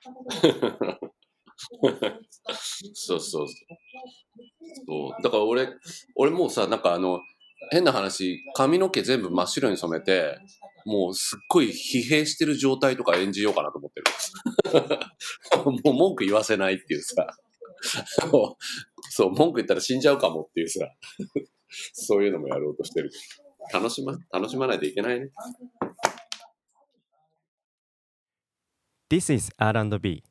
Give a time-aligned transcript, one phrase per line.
[2.94, 3.46] そうそうそう。
[4.86, 5.22] そう。
[5.22, 5.68] だから俺、
[6.16, 7.20] 俺もうさ、なんかあの、
[7.70, 10.38] 変な話、髪の毛全部真っ白に染めて、
[10.86, 14.06] もうすっごい疲弊してる状態とか演じようかなと思ってる。
[15.84, 17.26] もう文句言わせないっていうさ。
[19.10, 20.90] そう、文句言ったら死んじゃうかもっていうさ。
[21.92, 23.10] そういうのもやろうとしてる。
[23.72, 25.30] 楽しま、楽しまないといけないね。
[29.10, 30.22] This is R&B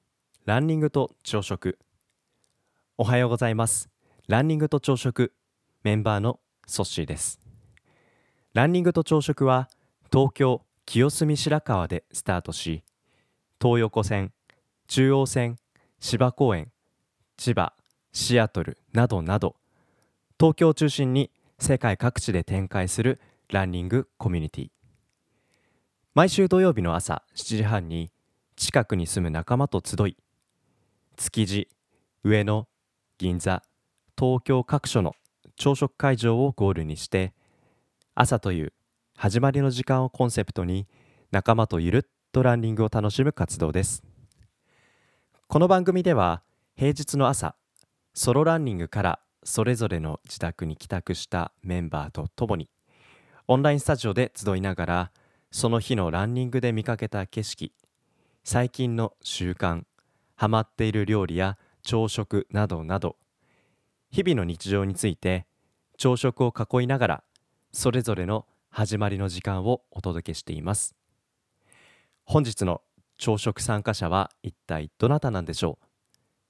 [0.46, 1.78] ランニングと朝食。
[2.98, 3.90] おはようございます。
[4.30, 5.34] ランニングと朝食
[5.84, 7.42] メンバーのソッシーです。
[8.54, 9.68] ランニングと朝食は
[10.14, 12.86] 東京清澄白河でスタートし
[13.62, 14.32] 東横線
[14.88, 15.58] 中央線
[16.00, 16.72] 芝公園
[17.36, 17.74] 千葉
[18.14, 19.58] シアトルなどなど
[20.40, 23.20] 東京を中心に世界各地で展開する
[23.50, 24.70] ランニングコミュニティ。
[26.16, 28.10] 毎週土曜日の朝7時半に
[28.60, 30.18] 近くに住む仲間と集い
[31.16, 31.70] 築地
[32.26, 32.68] 上野
[33.18, 33.64] 銀座
[34.20, 35.16] 東京各所の
[35.56, 37.34] 朝食会場をゴールにして
[38.16, 38.74] 朝という
[39.16, 40.88] 始まりの時間をコンセプトに
[41.32, 42.02] 仲間とゆるっ
[42.34, 44.04] とランニングを楽しむ活動です。
[45.48, 46.44] この番組では
[46.76, 47.56] 平日の朝
[48.14, 52.70] ソロランニングからそれぞれの自宅に帰宅したメンバーと共に
[53.48, 55.12] オンラインスタジオで集いながら
[55.50, 57.72] その日のランニングで見かけた景色
[58.44, 59.84] 最近の習慣
[60.36, 63.16] ハマっている料理や朝食などなど
[64.12, 65.46] 日々の日常について
[65.98, 67.24] 朝食を囲いながら
[67.72, 70.96] それぞれの始まりの時間をお届けしています。
[72.24, 72.82] 本日の
[73.18, 75.86] 朝食参加者は一体どなたなんでしょう？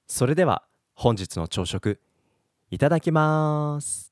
[0.06, 0.62] それでは
[0.94, 2.00] 本日の朝食
[2.70, 4.09] いただきます。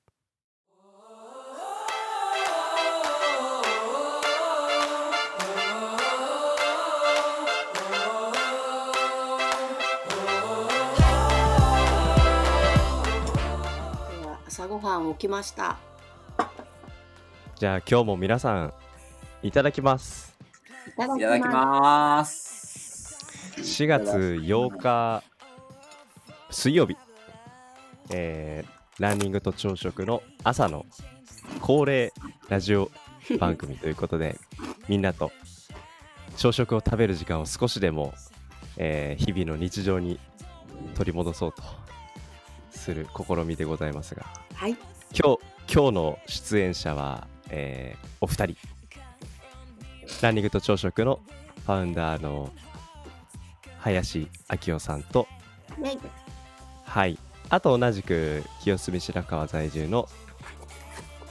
[14.81, 15.77] ごはん起きました。
[17.57, 18.73] じゃあ今日も皆さん
[19.43, 20.39] いただきます
[20.87, 21.53] いただきいただきます。
[21.53, 23.19] ます。
[23.57, 24.07] 4月
[24.41, 25.25] 8日
[26.51, 26.97] 水曜日、
[28.11, 30.85] えーランニングと朝食の朝の
[31.61, 32.13] 恒例
[32.49, 32.91] ラジオ
[33.39, 34.37] 番組ということで
[34.89, 35.31] みんなと
[36.37, 38.13] 朝食を食べる時間を少しでも、
[38.77, 40.19] えー日々の日常に
[40.97, 41.63] 取り戻そうと
[42.71, 44.25] する試みでございますが
[44.55, 44.77] はい。
[45.19, 48.57] 今日今日の出演者は、えーお二人
[50.23, 51.21] ランニングと朝食の
[51.65, 52.51] ファウンダーの
[53.79, 54.29] 林
[54.67, 55.29] 明夫さんと
[55.79, 55.97] ね、
[56.85, 57.19] はい
[57.51, 60.09] あと同じく清澄白河在住の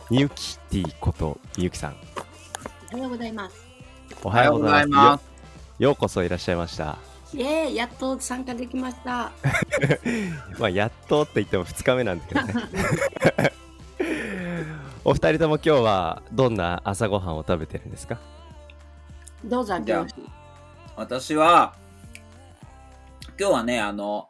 [0.09, 1.97] みゆきティことみゆきさん
[2.93, 3.67] おはようございます。
[4.23, 5.21] おおはようございます。
[5.79, 6.97] よようこそいらっしゃいました
[7.33, 9.31] イエーイ、やっと参加できました。
[10.59, 12.53] まあやっとって言っても2日目なんだけどね
[15.03, 18.17] お二人とも今日はどんな朝ごはんを食べてるんですか？
[19.45, 20.07] どうぞ、じゃあ。
[20.95, 21.75] 私は、
[23.39, 24.29] 今日はね、あの、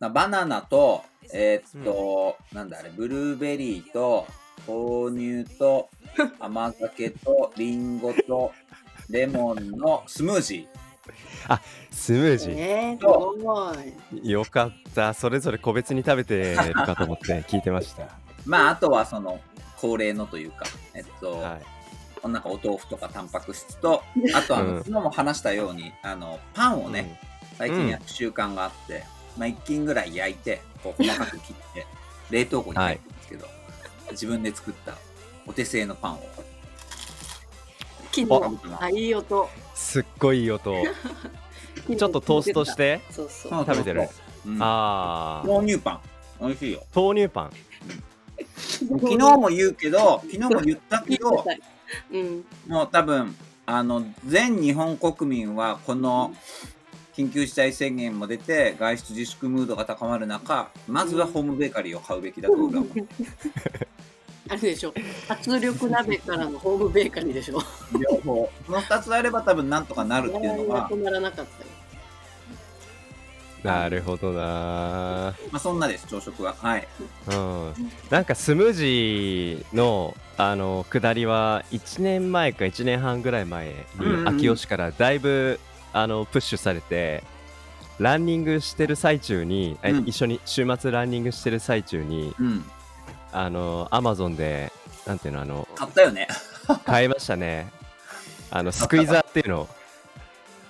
[0.00, 4.26] なバナナと、えーっと、なんだあれ、ブルーベリーと、
[4.66, 5.88] 豆乳と、
[6.40, 8.52] 甘酒と、リンゴと、
[9.10, 10.66] レモンのスムージ
[11.90, 12.54] スムージー。
[12.58, 13.74] えー、すご
[14.20, 14.30] い。
[14.30, 15.14] よかった。
[15.14, 18.02] それぞれ個別に食べてるかと思って聞いてました。
[18.02, 18.08] ー。
[18.46, 19.40] まあ、あとはその、
[19.80, 21.58] 恒例のというか、えっと、は
[22.24, 22.28] い。
[22.28, 24.02] なんかお豆腐とかタンパク質と、
[24.34, 24.78] あとあの、うん。
[24.78, 27.20] 昨日も話したように、あの、パンをね、
[27.58, 29.04] 最近やる習慣があって、
[29.38, 31.86] まあ、1斤ぐらい焼いてこう細かく切って
[32.30, 33.46] 冷凍庫に入ってるんですけど、
[34.10, 34.94] 自分で作った
[35.46, 36.28] お手製のパンを
[38.24, 39.48] 昨お日、あ、いい音。
[39.74, 40.74] すっごいいい音。
[41.96, 42.74] ちょっとトーストし。
[42.76, 43.00] て。
[43.10, 43.52] そうそう。
[43.52, 44.08] そう食べてる、
[44.46, 44.62] うん。
[44.62, 46.00] ああ豆乳パン。
[46.40, 46.82] 美味しいよ。
[46.94, 47.50] 豆乳パン。
[48.56, 51.44] 昨日も言うけど昨日も言ったけど
[52.12, 52.44] うん。
[52.66, 56.34] もう多分あの全日本国民はこの
[57.16, 63.08] 緊急事態宣言も出て外出自粛ムードが高まる中まずはホームベーカリーを買うべきだと俺は思う
[64.48, 64.94] あれでしょ。
[65.28, 67.60] 圧力鍋からのホームベーカリーでしょ。
[67.98, 70.88] 両方この2つあれば多分なんとかなるっていうのが。
[70.88, 71.70] 止まらなかったよ。
[73.64, 75.34] なるほどな。
[75.50, 76.54] まあそんなです朝食は。
[76.54, 76.86] はい。
[77.28, 77.72] うん。
[78.10, 84.36] なんかスムージーのあの下りは1年前か1年半ぐらい前うんうんうん。
[84.36, 85.58] に秋吉からだいぶ
[85.92, 87.24] あのプッシュされて
[87.98, 90.06] ランニングしてる最中に、えうん。
[90.06, 92.64] 一緒に週末ランニングしてる最中にうん
[93.32, 94.72] あのアマゾンで
[95.06, 96.28] なんていうのあの買ったよね。
[96.84, 97.70] 買いましたね。
[98.50, 99.68] あのスクイザーっていうの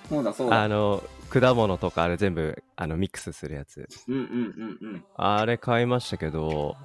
[0.09, 0.63] そうだそうだ。
[0.63, 3.89] あの果物とかあれ全部あのミックスするやつ。
[4.09, 5.05] うんうんうんうん。
[5.17, 6.77] あれ買いましたけど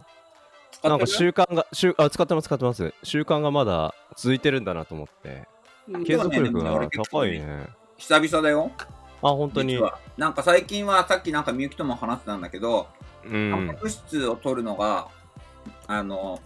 [0.84, 2.94] なんか習慣が習あ使ってます使ってます。
[3.04, 5.48] 習慣がまだ続いてるんだなと思って。
[5.90, 7.68] うん継続力が高いね。
[7.98, 8.72] 久々だよ。
[9.22, 9.80] あ本当に。
[10.18, 12.88] なんか最近はさっきなんかみゆきとも話してたんだけど、
[13.26, 13.52] うん。
[13.52, 15.10] タンパク質を取るのが、
[15.88, 16.40] あの、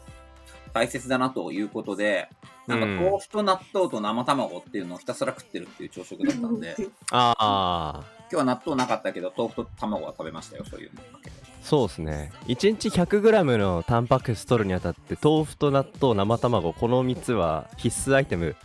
[0.73, 2.29] 大切だなということで、
[2.67, 2.97] なんかうん。
[2.97, 11.01] 豆腐と納豆と生卵っていうのをひたすら食ってるっていう朝食だったんで、今ああ日は納豆なかったけど、豆腐と卵は食べましたよ、そういうの。
[11.01, 11.35] かけて。
[11.61, 12.31] そうですね。
[12.47, 18.55] 1日 100g のタンパク質取るにあたって豆腐と納豆生卵この3つは必須アイテム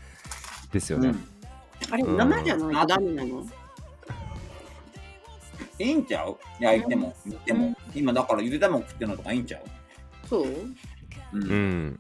[0.72, 1.28] ですよね、うん。
[1.90, 2.16] あれ、うん。
[2.16, 2.86] 生じゃない？
[2.86, 3.46] とダメなの？
[5.78, 6.36] いいんちゃう？
[6.58, 7.74] 焼いても、煮ても。
[7.94, 9.62] 今だからゆで卵食ってるのとかいいんちゃう？
[10.30, 10.46] そう？
[10.46, 10.74] う。
[11.34, 11.88] うん。
[11.88, 11.98] ん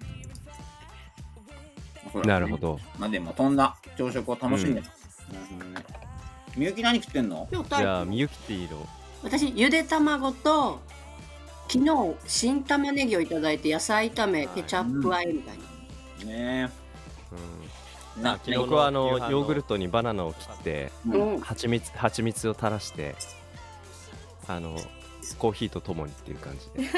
[2.06, 2.22] おそら。
[2.22, 2.56] くねなるほ。
[2.56, 2.80] ど。
[2.98, 4.92] まあでも、そんな朝食を楽しんでます。
[6.56, 7.46] みゆき何食ってんの？
[7.50, 8.86] じゃあみゆきティーの
[9.22, 10.80] 私ゆで卵と
[11.68, 15.58] 昨日新玉ねぎをいただいて野菜炒めケチャップ和えみたい
[16.26, 16.70] な、ね
[18.16, 18.20] うん。
[18.20, 18.22] え。
[18.24, 21.40] な昨日僕はあのヨーグルトにバナナを切ってうんうん。
[21.40, 23.14] 蜂蜜蜂蜜を垂らして
[24.48, 24.76] あの
[25.38, 26.88] コーヒーとともにっていう感じで、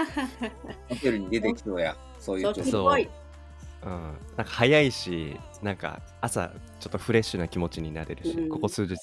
[0.89, 1.97] ホテルに出てきそうや。
[2.19, 2.71] そういうそっ朝食。
[2.71, 2.71] ち。
[2.71, 3.09] っぽい。
[3.85, 8.49] うん、なんか早いしなんか朝ちょっとフレッシュな気持ちになれるし、うん。
[8.49, 8.97] ここ数日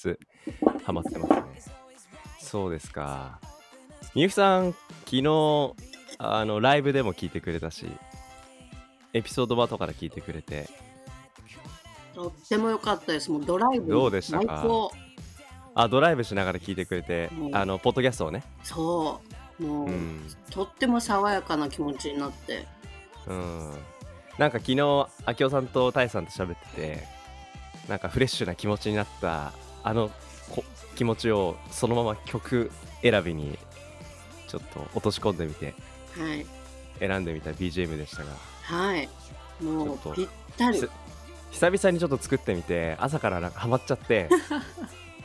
[0.84, 1.42] ハマってますね。
[2.40, 3.38] そうですか。
[4.14, 4.72] みゆきさん
[5.04, 5.74] 昨日
[6.18, 7.86] あのライブでも聞いてくれたし
[9.12, 10.66] エピソードバとから聞いてくれて。
[12.14, 13.30] とっても良かったです。
[13.30, 14.46] もうドライブどうでしたか？
[14.46, 14.90] 最高
[15.74, 17.50] あドライブしながら聞いてくれて、う。
[17.50, 18.42] んあのポッドキャストをね。
[18.62, 19.20] そ
[19.58, 19.62] う。
[19.62, 20.20] もう、うん。
[20.50, 22.66] とっても爽やかな気持ちになって。
[23.26, 23.72] うん。
[24.38, 27.04] なんか昨日明夫さんとタイさんと喋ってて
[27.88, 29.52] なんかフレッシュな気持ちになった
[29.84, 30.10] あの
[30.50, 30.64] こ
[30.94, 32.70] 気持ちをそのまま曲
[33.02, 33.58] 選びに
[34.48, 35.74] ちょっと落とし込んでみて
[36.16, 36.46] はい。
[36.98, 38.30] 選んでみた BGM でしたが
[38.62, 39.08] はい。
[39.62, 40.78] もちょっとうぴったり。
[40.78, 40.88] す
[41.50, 44.30] 久々にちょっと作ってみて朝からなんかハマっちゃって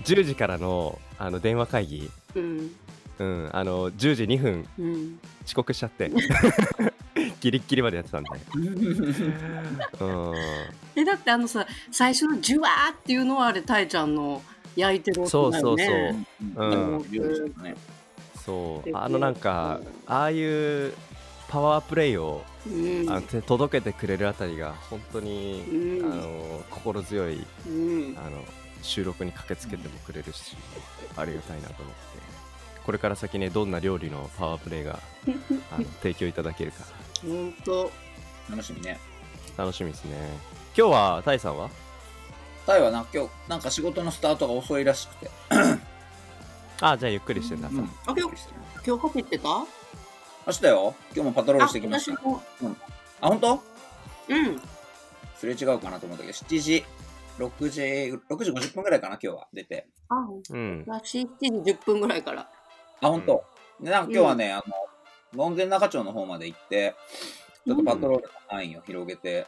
[0.05, 2.75] 10時からのあの電話会議、うん。
[3.17, 5.19] うん、あの10時2分うん。
[5.45, 6.11] 遅刻しちゃって。
[7.39, 8.29] ギリッギリまでやってたんで、
[10.01, 10.33] うん、
[10.95, 14.41] えだってあのさ最初のジュワーっていうのはあれタイちゃんの
[14.75, 16.25] 焼いてる音だよね。
[16.55, 16.99] そううんう。
[16.99, 17.11] ん。
[17.11, 17.75] 料理とかね
[18.43, 18.85] そう。
[18.85, 20.93] であのなんかああいう
[21.47, 23.09] パワープレイをうん。
[23.09, 25.63] あのて届けてくれるあたりが本当に、
[26.01, 26.11] うん。
[26.11, 28.17] あの心強いうん。
[28.17, 28.43] あの
[28.85, 30.55] 収録に駆けつけてもくれるし
[31.17, 32.25] ありがたいなと思って。
[32.85, 34.99] これから先ねどんな料理のパワープレイが
[35.71, 36.83] あの提供いただけるか。
[37.21, 37.91] 本当
[38.49, 38.99] 楽しみね。
[39.57, 40.15] 楽しみですね。
[40.77, 41.69] 今日はタイさんは？
[42.65, 45.31] タイはな、今日、なんか仕事のスタートが遅いらしくて。
[46.81, 47.79] あじゃあゆっくりしてんだ、うん。
[47.79, 48.21] あ今日
[48.85, 49.47] 今日走ってた？
[49.49, 49.67] 明
[50.53, 50.95] 日よ。
[51.15, 52.13] 今日もパトロールしてきました。
[52.13, 52.75] あ私も。
[53.21, 53.63] あ、本当？
[54.29, 54.61] うん。
[55.39, 56.85] すれ違うかなと思ったけど、7時、
[57.37, 59.87] 6時、6時50分ぐらいかな、今日は出て。
[60.09, 60.15] あ
[60.49, 60.83] うん。
[60.87, 61.27] 私7
[61.63, 62.49] 時10分ぐらいから。
[63.01, 63.43] あ、本当。
[63.81, 64.63] で、なんか今日はね、あの、
[65.33, 66.95] 門前仲町の方まで行って、
[67.65, 69.47] ちょっとパトロールの範囲を広げて、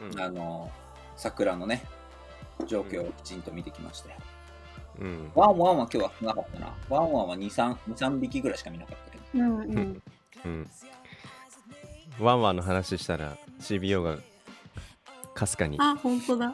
[0.00, 0.20] うん。
[0.20, 0.70] あの、
[1.16, 1.84] 桜のね、
[2.66, 4.16] 状況をきちんと見てきましたよ。
[5.00, 5.32] うん。
[5.34, 6.74] ワンワンは今日はなかったな。
[6.88, 9.24] ワンワンは2、3、2、3匹ぐらいしか見なかったけど。
[9.34, 10.02] うんうん。
[10.44, 10.70] うん。
[12.20, 14.18] ワンワンの話したら CBO が
[15.34, 15.78] かすかに。
[15.80, 16.52] あ本当だ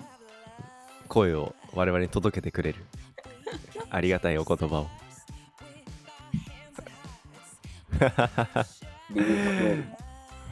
[1.08, 2.84] 声を我々に届けてくれる。
[3.90, 4.86] ありがたいお言葉を。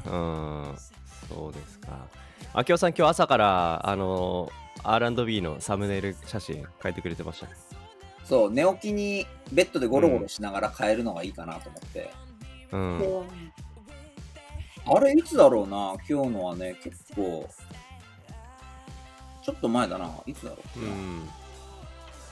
[0.05, 0.75] うん
[1.29, 2.07] そうですか。
[2.55, 4.51] 明夫さん今日朝からあの
[4.85, 7.53] R&B のサムネイル写真書いてくれてましたね。
[8.25, 12.11] そう、寝起きにベッドでゴロゴロしながら変えるのがいいかなと思って。
[12.73, 13.23] うん。
[14.87, 17.49] あれ、いつだろうな、今日のはね、結構、
[19.43, 20.81] ちょっと前だな、いつだろう？
[20.81, 21.19] うん。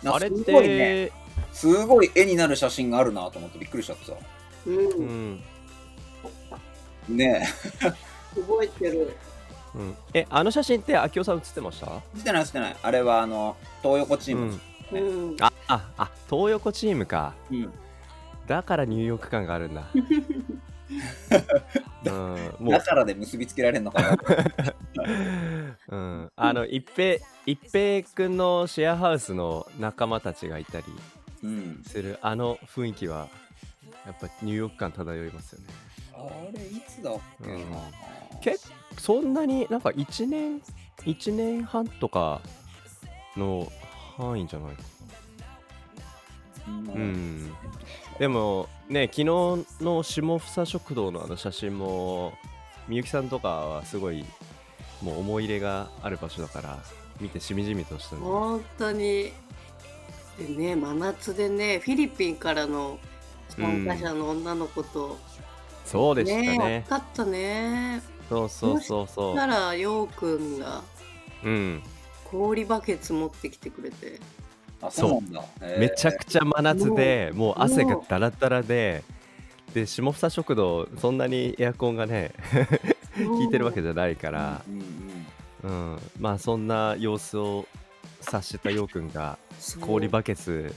[0.03, 1.13] なんかあれっすごいね、て、
[1.53, 4.13] すごい絵になる写真があるなと思ってびっくりしちゃってさ。
[4.67, 4.77] うん。
[4.77, 5.43] うん
[7.09, 7.49] ね
[7.81, 9.17] 覚えてる。
[9.75, 11.87] うん、えあの写真って明夫さん写ってました？
[12.17, 12.77] え、してないしてない。
[12.83, 14.61] あれはあの、東横チーム。
[14.93, 14.99] う
[15.33, 15.37] ん。
[15.41, 17.35] あああ東横チームか。
[17.51, 17.73] うん。
[18.47, 19.85] だからニューヨーク感があるんだ
[22.05, 22.13] うん
[22.59, 22.73] もう。
[22.73, 24.19] だからで結びつけられるのかな。
[25.89, 30.85] うん、あの一平一平君のシェアハウスの仲間たちがいたり
[31.45, 31.83] うん。
[31.87, 33.29] するあの雰囲気は
[34.07, 35.67] やっぱニューヨーク感漂いますよね。
[36.13, 37.55] あれ、いつだっけな。
[37.55, 37.65] うん。
[38.41, 38.57] け
[38.99, 40.61] そんなになんか1年
[40.99, 42.41] 1年半とか
[43.37, 43.71] の
[44.17, 44.83] 範囲じゃないか
[46.69, 46.85] うん。
[46.85, 47.53] なうん。
[48.19, 49.25] でもね昨日
[49.81, 52.35] の下房食堂のあの写真も
[52.89, 54.25] みゆきさんとかはすごい
[55.01, 56.79] もう思い入れがある場所だから
[57.21, 58.23] 見てしみじみとしたね。
[58.23, 59.33] 本当に。
[60.39, 62.99] でね真夏でねフィリピンからの
[63.49, 65.19] 参加者の女の子と、
[65.85, 66.59] そうでしたね。
[66.59, 68.03] ねよかったね。
[68.29, 70.83] そうそうそうそだからようくんが
[71.45, 71.83] ううん。
[72.25, 74.19] 氷バケツ持ってきてくれて。
[74.19, 74.40] あ、
[74.89, 79.05] そうめちゃくちゃ真夏でもう汗がダラダラで
[79.75, 82.33] で下房食堂そんなにエアコンがね
[83.19, 85.93] 効いてるわけじゃないから、うんうん。
[85.93, 87.67] うん、まあそんな様子を
[88.23, 89.39] 察したようくんが
[89.81, 90.75] 氷バケツ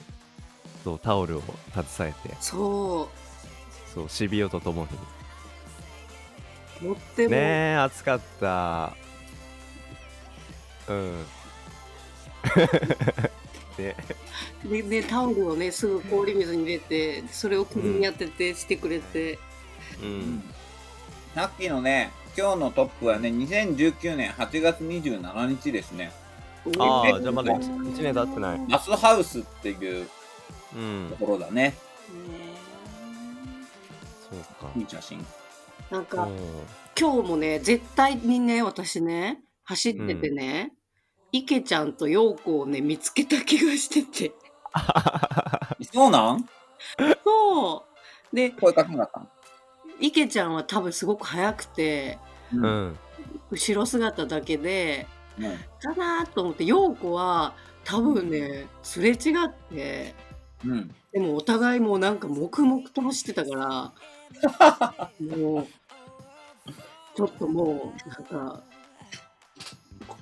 [0.83, 1.41] とタオルを
[1.73, 3.07] 携えてそう。
[3.93, 4.89] そうシビオとともに。
[6.87, 8.93] とっても、ねえ暑かった。
[10.89, 11.25] うん
[13.77, 13.95] ね
[14.63, 19.39] でねタオルをねすぐ氷水に入れてそれを首に当ててしてくれて、
[20.01, 20.43] うん。
[21.35, 26.11] さっきのね、今日のトップはね、2019年8月27日ですね。
[26.79, 28.59] ああえじゃあまだ 1, 年経ってない。
[28.69, 30.07] マスハウスっていう
[30.75, 31.07] うん。
[31.09, 31.75] ところだね。
[34.29, 34.71] そうか。
[34.77, 35.25] いい写真。
[35.91, 36.37] なんか、うん。
[36.99, 40.71] 今日もね絶対にね私ね走っててね、
[41.33, 44.33] 池ちゃんと陽子をね見つけた気がしてて。
[45.91, 46.45] そうなん？
[47.23, 47.85] そ
[48.31, 48.35] う。
[48.35, 49.29] で声かけなかった
[49.99, 52.17] 池ちゃんは多分すごく速くて
[52.53, 52.71] のう。
[52.91, 52.99] ん。
[53.51, 55.57] 後ろ姿だけでうん。
[55.79, 59.13] かなと思って陽子は多分ねすれ違
[59.45, 60.15] って
[60.65, 60.95] うん。
[61.11, 65.67] でもお互いもうなんか黙々と走ってたから もう
[67.15, 68.63] ちょっともうなんか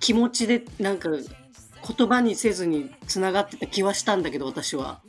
[0.02, 5.00] 気持ちでなんか言葉にせずにつながってた気はしたんだけど私は。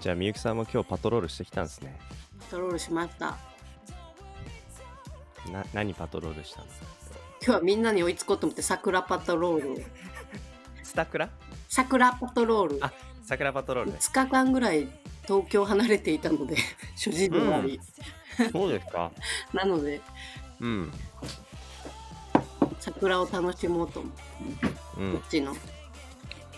[0.00, 1.98] じゃあみゆきさんも今日パトロールしてきたんですね。
[2.40, 3.38] パトロールしました。
[5.50, 6.66] な何パトロールしたの？
[7.44, 9.76] 今日はみんなに追いつこうと思って桜パトロールを。
[10.82, 11.30] スタクラ？
[11.68, 12.78] 桜パトロール。
[12.80, 12.92] あ
[13.24, 13.98] 桜パトロールね。
[14.00, 14.88] 5日間ぐらい
[15.22, 16.56] 東京離れていたので
[16.96, 17.80] 諸事情あり、
[18.50, 19.12] そうですか。
[19.54, 20.00] なので。
[20.60, 20.92] うん
[22.82, 24.10] 桜を楽しもうと思
[24.98, 25.00] う。
[25.00, 25.12] うん。
[25.12, 25.54] こっちの。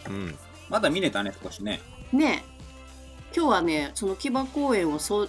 [0.09, 0.35] うん。
[0.71, 1.83] まだ見れたね、少しね。
[2.12, 2.54] ねえ。
[3.37, 5.28] 今日はねその木場公園をそう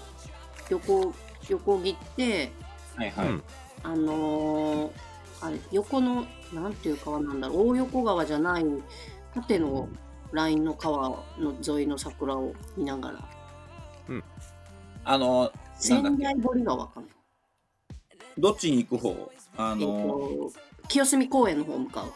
[0.70, 1.14] 横
[1.50, 2.52] 横切って
[2.96, 3.28] はいはい。
[3.28, 3.44] うん。
[3.84, 4.92] あのー
[5.42, 7.68] あれ横のなんていう川なんだろう。
[7.72, 8.66] 大横川じゃない
[9.34, 9.90] 縦の
[10.32, 13.20] ラインの川の沿いの桜を見ながら。
[15.04, 16.24] あの、なんだ仙っけ？
[16.24, 17.08] 台堀川かな、
[18.38, 19.32] どっちに行く方？
[19.58, 20.54] あの、と
[20.88, 22.14] 清澄公園の方向かう方。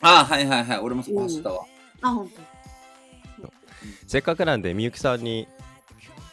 [0.00, 0.78] あはいはいはい。
[0.78, 1.64] 俺もそこ走ったわ。
[2.02, 2.30] あ本
[4.06, 5.46] せっかくなんでみゆきさんに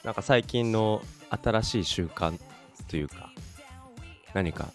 [0.03, 2.39] なんか最近の新しい習慣
[2.87, 3.31] というか
[4.33, 4.69] 何か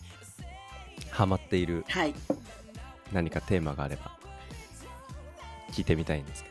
[1.10, 2.14] ハマっている当はい。
[3.12, 4.16] 何かテーマがあれば
[5.72, 6.50] 聞いてみたいんですけ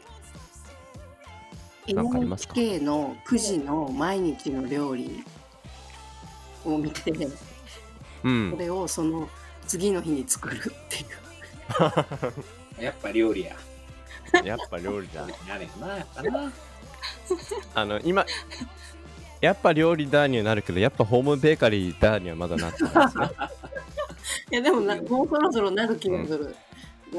[1.94, 2.02] ど。
[2.02, 5.24] なんかありますか？NHK の9時の毎日の料理
[6.66, 7.14] を見て。
[8.24, 8.52] うん。
[8.52, 9.30] それをその
[9.68, 11.06] 次の日に作るってい
[12.80, 13.56] う やっぱ料理や。
[14.44, 16.52] やっぱ料理だなれよな、やっぱな。
[17.76, 18.26] あの今
[19.40, 23.30] やっぱ料理だにはなるけどやっぱホームベーカリーだにはまだなってないですね
[24.52, 26.56] いやでもなもうそろそろなる気がする。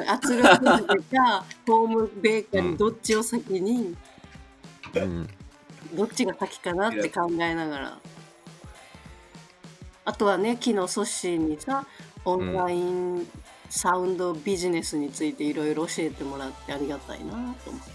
[0.06, 3.96] 圧力鍋かホームベーカリうんーどっちを先に、
[4.94, 5.28] うん
[5.94, 7.98] どっちが先かなって考えながら。
[10.04, 11.86] あとはね昨日ソッシーにさ
[12.24, 13.28] オンライン
[13.70, 17.90] サウンドビジネスについていろいろ教えてもらってありがたいなと思って。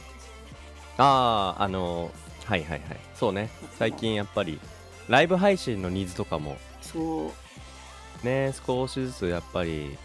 [0.98, 2.12] あああの
[2.46, 2.82] はいはいはい。
[3.16, 3.50] そうね。
[3.80, 4.60] 最近やっぱり
[5.08, 7.32] ライブ配信のニーズとかもそ
[8.24, 8.26] う。
[8.26, 9.98] ね少しずつやっぱり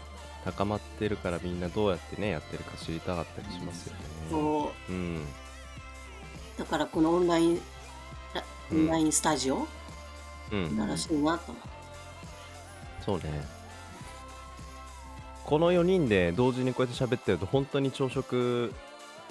[0.43, 3.99] 高まってるからみんなどうやってねやってるか知りたかったりしますよね。
[4.29, 4.91] そう。
[4.91, 5.25] うん。
[6.57, 7.61] だからこのオンライン
[8.33, 9.67] ラオンラインスタジオ、
[10.51, 10.77] うん。
[10.95, 11.69] 新しいなと思って。
[13.05, 13.58] そうね
[15.49, 18.71] この4人で同時にこうやって喋ってると本当に朝食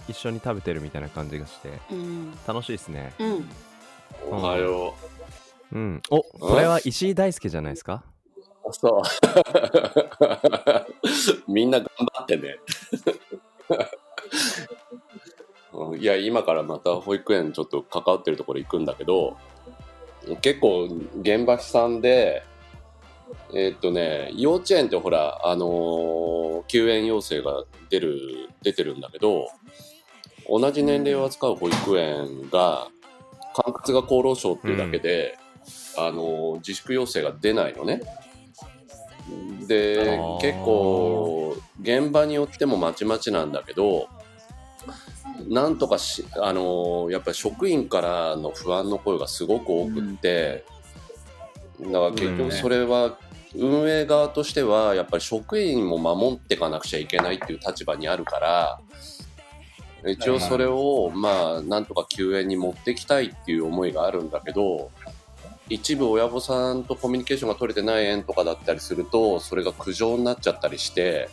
[0.08, 3.48] 一緒に食べてるみたいな感じがしてうん楽しいですねうん
[4.30, 4.94] おはよ
[5.72, 8.02] うんおこれは石井大輔じゃないですか？
[8.68, 8.72] う。
[8.72, 9.02] そう。
[11.52, 12.56] みんな頑張ってね。
[15.72, 19.36] う んいや、今からまた保育園ちょっと関わってるところ行くんだけど、
[20.42, 20.84] 結構
[21.20, 22.42] 現場悲惨で、
[23.54, 29.48] えーっとね、幼稚園ってほら、あのーの救援要請が出る出てるんだけど
[30.48, 32.88] 同じ年齢を扱う保育園が
[33.54, 35.36] 管轄が厚労省っていうだけで、
[35.98, 38.00] あの自粛要請が出ないのね。
[39.66, 44.08] で結構現場によってもまちまちなんだけど
[45.48, 50.64] なんとかしあのやっぱり職員からの不安の声がすごく多くって、
[51.80, 53.16] だから結局それは
[53.54, 58.80] 運営側としてはやっぱり職員も守っていかなくちゃいけないっていう立場にあるから
[60.06, 64.90] 一応それをまあなんとか救援に持ってきたいっていう思いがあるんだけど
[65.68, 71.28] 一部親御さんとコミュニケーションが取れてない園とかだったりするとそれが苦情になっちゃったりして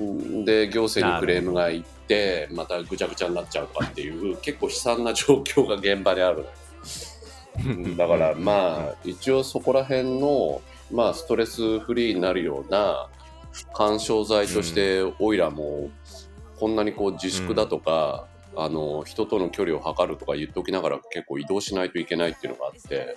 [0.00, 6.46] んで行政にクレームがいってまたぐちゃぐちゃになっちゃうとかっていう結構悲惨な状況が現場である
[7.96, 10.60] だからまあ一応そこら辺の
[10.92, 13.08] まあストレスフリーになるような
[13.72, 15.90] 緩衝材としてオイラも
[16.58, 23.16] こんなにこう自粛だとか、あの人との距離を測るとか言っておきながら結構移動しないといけないっていうのがあって、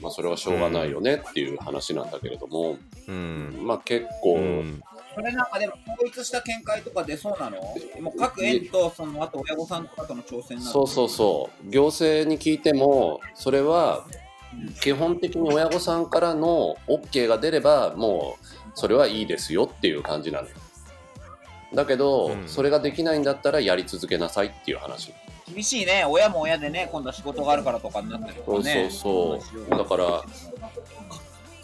[0.00, 2.76] まあ、それはしょうがないよねっていう話なんだけれども、
[3.06, 3.60] うん。
[3.62, 4.82] まあ結構、うん
[5.14, 7.58] それなんかでも統一した見解とか出そうなの？
[8.00, 10.70] もう各園とそのあと親御さんとかとの挑戦なの？
[10.70, 11.70] そうそうそう。
[11.70, 14.06] 行政に聞いてもそれは
[14.80, 20.54] 基本的に親御さんからの OK が出ればもうそれはいいですよっていう感じなのよ。
[21.74, 22.48] だけど、うん。
[22.48, 25.12] それができないんだったらやり続けなさいっていう話。
[25.52, 26.04] 厳しいね。
[26.08, 29.78] 親も親でね今度は仕事があるからとかになったりとそうかねそうそう。
[29.78, 30.24] だから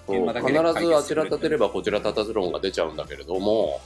[0.07, 3.81] 必ずあちら立てればこちら立たず論が出ちゃうんだけれども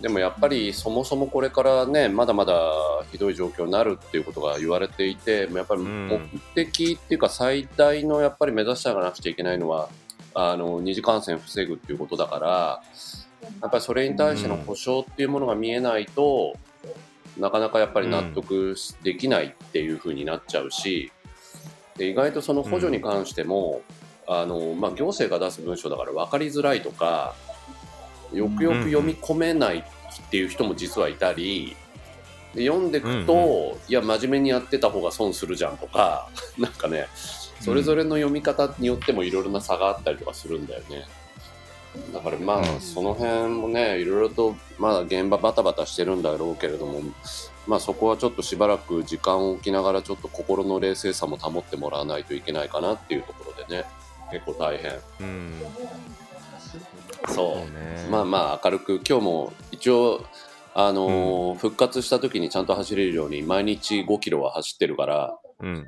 [0.00, 2.72] でもやっぱりそもそもこれからねまだまだ
[3.12, 6.20] ひどい状況になるっていうことが言われていてやっぱりん目
[6.54, 9.88] 的っていうか最大のやっぱり目指していかなくちゃいけないのは
[10.34, 12.82] あの二次感染防ぐっていうことだから
[13.60, 16.54] やっぱりそれに対しての保証っていうものが見えないと、
[17.38, 21.12] なかなかやっぱり納得しできないっていう風になっちゃうし
[21.96, 23.82] で意外とその補助に関しても、
[24.26, 27.34] あのまあ、行政が出す文章だから分かりづらいとか
[28.32, 31.76] よくよく読み込めないっていう人も実はいたり
[32.54, 37.06] で読んでいくと、うんいや真面目にやってた方が損するじゃんとか なんかね
[37.60, 41.06] それぞれの読み方によってもいろいろな差があったりとかするんだよね。
[42.12, 42.80] だからまあ、うん。
[42.80, 47.00] その辺もねいろいろとまだ現場バタバタしてるんだろうけれども
[47.66, 53.84] まあそこはちょっとしばらく時間を置きながらちょっと心の冷静さも保ってもらわないといけないかなっていうところでね
[54.34, 54.92] 結構大変。
[55.20, 55.52] うん。
[57.28, 57.34] そう。
[57.34, 58.08] そうね。
[58.10, 60.24] まあまあ明るく今日も一応
[60.74, 65.38] あのー復活した時にちゃんと走れるように毎日5キロは走ってるから。
[65.60, 65.86] うん。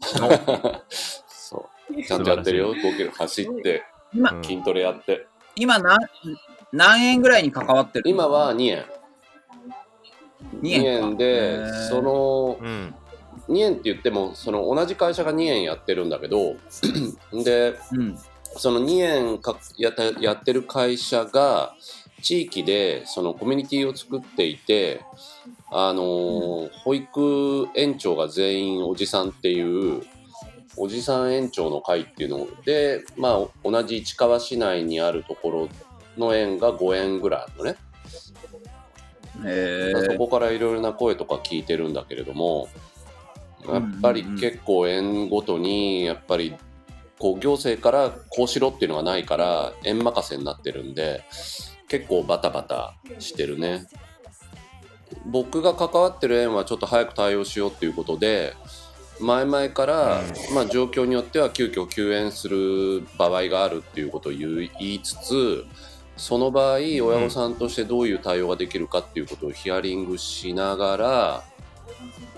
[1.28, 2.02] そう。
[2.02, 2.74] ちゃんとやってるよ。
[2.74, 5.26] 5キロ走って今うん筋トレやって。
[5.54, 5.98] 今何
[6.72, 8.84] 何円ぐらいに関わってる今は2円。
[10.60, 11.06] 2 2円か。
[11.08, 12.94] 円でそのうん
[13.48, 16.56] 2円って言ってもその同じ会社が2円やってるんだけど
[17.44, 18.18] でうん。
[18.56, 21.74] その2円かややってる会社が
[22.20, 25.02] 地域でそのコミュニティを作っていて
[25.70, 30.02] あのー保育園長が全員おじさんっていう
[30.76, 35.68] おじさん園長の会っていうのでまあ同じ市川市内にあるところ
[36.18, 37.76] の園が5円ぐらいあるのね。
[40.06, 42.68] そこからいろいろな声とか聞いてるんだけれども
[43.68, 46.54] やっぱり結構園ごとにやっぱり
[47.18, 51.22] こう行政からこうしろっていうのがないから園任せになってるんで
[51.88, 53.86] 結構バタバタしてるね。
[55.26, 58.54] 僕が関わってる園はちょっと早く対応しようっていうことで
[59.20, 60.22] 前々から、
[60.54, 65.64] まあ、状況によっては急遽休園する場合があるっていうことを言い言いつつ
[66.16, 71.44] その場合親御さんとしてどういう対応ができるかっていうことをヒアリングしながら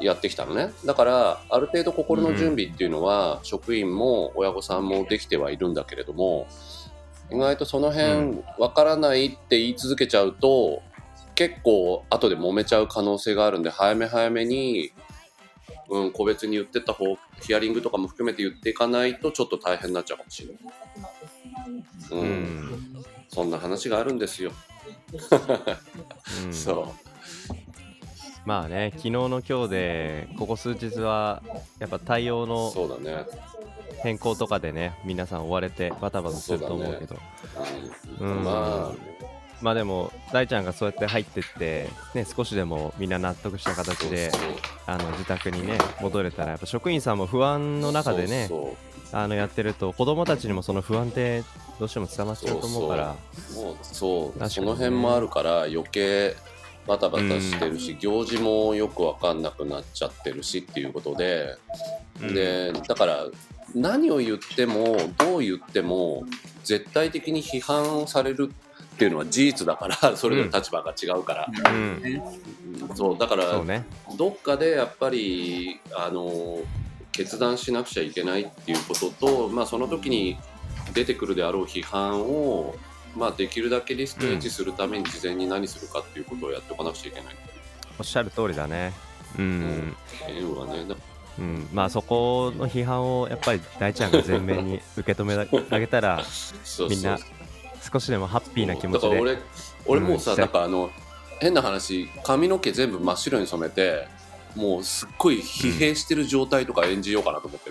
[0.03, 0.73] やってきたのね。
[0.85, 6.47] だからある程度心の準備っていうのは、職員も親御さんもできてはいるんだけれども
[7.31, 10.83] 意外とそのう辺わからないって言い続けちゃうと
[11.35, 14.93] 結構後で揉めちゃう可能性があるんで早め早めに、
[15.89, 20.59] うん、個別に言ってった方ヒアリングとかも含めて言っていかないとちょっと大変になっちゃうかもしれない。
[22.11, 22.21] うん。
[22.21, 23.05] うん。
[23.29, 24.53] そんな話があるんですよ。
[26.45, 26.53] うん。
[26.53, 26.95] そ
[28.45, 31.43] まあね昨日の今日でここ数日は
[31.79, 32.47] やっぱ対応う。
[32.47, 33.25] のそうだね。
[34.03, 37.17] 変更とかでね皆さん追われてバタバタすると思うけど。
[38.21, 38.45] うんうん。
[38.45, 39.23] まあ、
[39.61, 44.33] まあでも大ちゃんがそうやって入ってって、ね、少しでもみんな納得した形で
[44.87, 51.45] あの自宅にね戻れたらやっぱ職員さんも不安の中でねそうあのやってると子供たちにもその不安って
[51.79, 53.17] どうしても伝わっちゃうと思うから。
[53.37, 53.65] そう。
[53.67, 54.51] もうそう、確かにね。
[54.51, 56.35] その辺もあるから余計
[56.87, 61.57] バタバタしてるし、行事もよくわかんなくなっちゃってるしっていうことで、
[62.21, 63.27] でだから
[63.75, 66.25] 何を言ってもどう言っても
[66.65, 68.53] 絶対的に批判をされる
[68.95, 72.03] っていうのは事実だから それぞれ立場が違うから、うん。
[72.03, 72.23] ね
[72.95, 73.63] そうだから
[74.17, 76.59] どっかでやっぱりあの
[77.13, 80.39] 決断しなくちゃいけないっていうことと、まあ、その時に
[80.95, 82.75] 出てくるであろう批判を、
[83.17, 87.37] まあ、できるだけリスクエッジするために事前に何するかっていうことをやっておかなくちゃいけない。
[87.99, 88.93] おっしゃる通りだね。
[89.39, 89.95] うん、
[90.29, 90.95] いうのはねだ
[91.39, 96.23] うん、まあそこの批判をやっぱり大ちゃんが前面に受け止めてあ げたら
[96.91, 97.19] みんな
[97.91, 99.21] 少しでもハッピーな気持ちで。
[99.21, 99.39] 俺
[99.87, 100.39] 俺もうさ、うん。
[100.39, 100.91] なんかあの
[101.41, 104.07] 変な話髪の毛全部真っ白に染めて
[104.55, 107.71] もうすっごい疲弊してる状態とか演じようかなと思って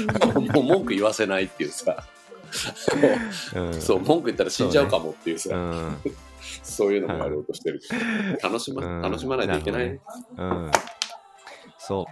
[0.00, 2.04] る、 もう文句言わせないっていうさ、
[3.54, 3.74] うん。
[3.80, 5.54] そう文句言ったら死んじゃうかもっていうさ。
[5.54, 5.96] うん
[6.62, 7.80] そういうのもやろうとしてる
[8.42, 9.02] 楽しま、うん。
[9.02, 10.00] 楽しまないといけない、
[10.36, 10.70] うん、
[11.78, 12.06] そ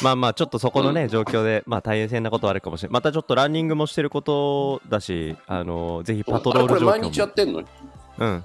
[0.00, 0.04] う。
[0.04, 2.94] まあまあちょっとそこのね、状況でまあ大変なことはあるかもしれない。
[2.94, 6.86] またちょっとランニングもしてることだしあのぜひパトロール状況も。
[6.92, 7.62] 毎日やってんの？
[8.18, 8.44] うん。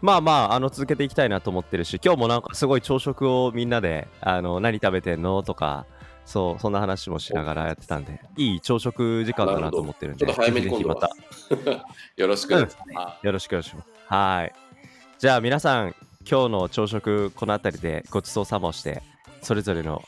[0.00, 5.42] まあまああの続けていきたいなと思ってるし今日もなんかすごい朝食をみんなであの何食べてんの？
[5.42, 5.86] とか
[6.28, 11.10] そうそんな話もしながらやってたんでいい朝食時間だなと思ってるんでちょっと早めに今度は
[12.16, 13.88] よろしく、うんあよろしくお願いします。
[14.08, 14.52] はい。
[15.18, 15.94] じゃあ皆さん、
[16.28, 19.02] 今日の朝食、この辺りでごちそうさまをして、
[19.42, 20.02] それぞれの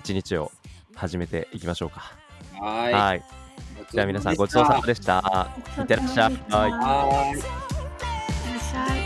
[0.00, 0.50] 一日を
[0.94, 2.12] 始めていきましょうか。
[2.60, 2.92] はい。
[2.92, 3.22] はい。
[3.90, 5.48] じゃあ皆さん、ごちそうさまでした。
[5.78, 6.28] いってらっしゃ
[8.98, 9.01] い。